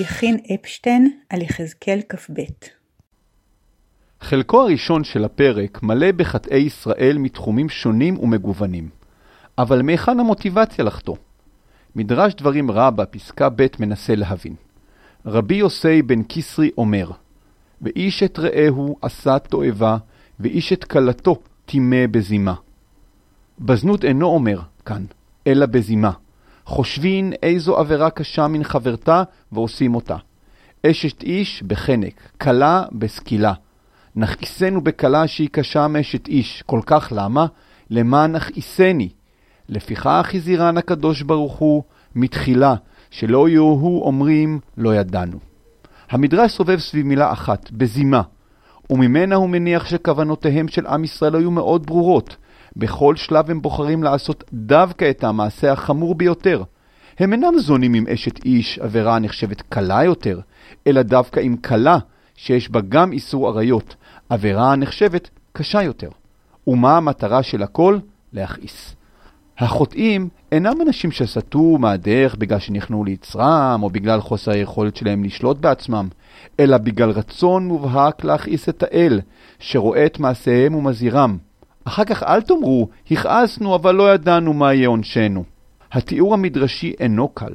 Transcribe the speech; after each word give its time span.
יכין 0.00 0.36
אפשטיין 0.54 1.18
על 1.30 1.42
יחזקאל 1.42 2.00
כ"ב 2.08 2.40
חלקו 4.20 4.62
הראשון 4.62 5.04
של 5.04 5.24
הפרק 5.24 5.82
מלא 5.82 6.12
בחטאי 6.12 6.58
ישראל 6.58 7.18
מתחומים 7.18 7.68
שונים 7.68 8.18
ומגוונים. 8.18 8.88
אבל 9.58 9.82
מהיכן 9.82 10.20
המוטיבציה 10.20 10.84
לחטוא? 10.84 11.16
מדרש 11.96 12.34
דברים 12.34 12.70
רבה, 12.70 13.06
פסקה 13.06 13.48
ב' 13.48 13.66
מנסה 13.78 14.14
להבין. 14.14 14.54
רבי 15.26 15.54
יוסי 15.54 16.02
בן 16.02 16.22
כסרי 16.28 16.70
אומר, 16.78 17.10
ואיש 17.82 18.22
את 18.22 18.38
רעהו 18.38 18.96
עשה 19.02 19.38
תועבה, 19.38 19.96
ואיש 20.40 20.72
את 20.72 20.84
כלתו 20.84 21.36
טימא 21.66 22.06
בזימה. 22.10 22.54
בזנות 23.58 24.04
אינו 24.04 24.26
אומר 24.26 24.60
כאן, 24.84 25.04
אלא 25.46 25.66
בזימה. 25.66 26.12
חושבין 26.68 27.32
איזו 27.42 27.78
עבירה 27.78 28.10
קשה 28.10 28.48
מן 28.48 28.64
חברתה 28.64 29.22
ועושים 29.52 29.94
אותה. 29.94 30.16
אשת 30.86 31.22
איש 31.22 31.62
בחנק, 31.62 32.28
כלה 32.40 32.82
בסקילה. 32.92 33.52
נכעיסנו 34.16 34.80
בכלה 34.80 35.26
שהיא 35.26 35.48
קשה 35.52 35.88
מאשת 35.88 36.28
איש, 36.28 36.62
כל 36.66 36.80
כך 36.86 37.12
למה? 37.16 37.46
למען 37.90 38.32
נכעיסני. 38.32 39.08
לפיכך 39.68 40.30
הזהירן 40.34 40.78
הקדוש 40.78 41.22
ברוך 41.22 41.56
הוא 41.56 41.82
מתחילה, 42.14 42.74
שלא 43.10 43.48
יהיו 43.48 44.00
אומרים 44.02 44.60
לא 44.76 44.94
ידענו. 44.94 45.38
המדרש 46.10 46.52
סובב 46.52 46.78
סביב 46.78 47.06
מילה 47.06 47.32
אחת, 47.32 47.70
בזימה, 47.70 48.22
וממנה 48.90 49.36
הוא 49.36 49.48
מניח 49.48 49.86
שכוונותיהם 49.86 50.68
של 50.68 50.86
עם 50.86 51.04
ישראל 51.04 51.34
היו 51.34 51.50
מאוד 51.50 51.86
ברורות. 51.86 52.36
בכל 52.78 53.16
שלב 53.16 53.50
הם 53.50 53.62
בוחרים 53.62 54.02
לעשות 54.02 54.44
דווקא 54.52 55.10
את 55.10 55.24
המעשה 55.24 55.72
החמור 55.72 56.14
ביותר. 56.14 56.62
הם 57.18 57.32
אינם 57.32 57.58
זונים 57.58 57.94
עם 57.94 58.06
אשת 58.06 58.44
איש, 58.44 58.78
עבירה 58.78 59.16
הנחשבת 59.16 59.62
קלה 59.62 60.04
יותר, 60.04 60.40
אלא 60.86 61.02
דווקא 61.02 61.40
עם 61.40 61.56
קלה, 61.56 61.98
שיש 62.34 62.70
בה 62.70 62.80
גם 62.88 63.12
איסור 63.12 63.48
עריות, 63.48 63.96
עבירה 64.28 64.72
הנחשבת 64.72 65.30
קשה 65.52 65.82
יותר. 65.82 66.08
ומה 66.66 66.96
המטרה 66.96 67.42
של 67.42 67.62
הכל? 67.62 67.98
להכעיס. 68.32 68.94
החוטאים 69.58 70.28
אינם 70.52 70.82
אנשים 70.82 71.10
שסטו 71.10 71.78
מהדרך 71.78 72.34
בגלל 72.34 72.58
שנכנעו 72.58 73.04
ליצרם, 73.04 73.80
או 73.82 73.90
בגלל 73.90 74.20
חוסר 74.20 74.50
היכולת 74.50 74.96
שלהם 74.96 75.24
לשלוט 75.24 75.56
בעצמם, 75.56 76.08
אלא 76.60 76.78
בגלל 76.78 77.10
רצון 77.10 77.66
מובהק 77.68 78.24
להכעיס 78.24 78.68
את 78.68 78.82
האל, 78.82 79.20
שרואה 79.58 80.06
את 80.06 80.18
מעשיהם 80.18 80.74
ומזהירם. 80.74 81.38
אחר 81.88 82.04
כך 82.04 82.22
אל 82.22 82.40
תאמרו, 82.40 82.88
הכעסנו 83.10 83.74
אבל 83.74 83.94
לא 83.94 84.14
ידענו 84.14 84.52
מה 84.52 84.74
יהיה 84.74 84.88
עונשנו. 84.88 85.44
התיאור 85.92 86.34
המדרשי 86.34 86.92
אינו 87.00 87.28
קל. 87.28 87.54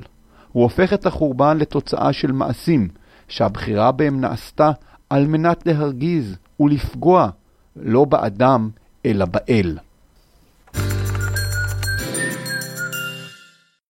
הוא 0.52 0.64
הופך 0.64 0.94
את 0.94 1.06
החורבן 1.06 1.58
לתוצאה 1.58 2.14
של 2.14 2.32
מעשים, 2.32 2.88
שהבחירה 3.28 3.92
בהם 3.92 4.22
נעשתה 4.22 4.72
על 5.10 5.28
מנת 5.28 5.66
להרגיז 5.66 6.38
ולפגוע, 6.60 7.30
לא 7.76 8.06
באדם, 8.06 8.70
אלא 9.06 9.26
באל. 9.26 9.78